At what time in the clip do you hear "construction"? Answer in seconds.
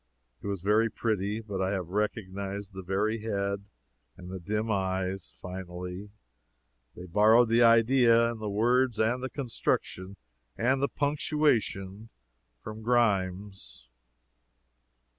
9.29-10.17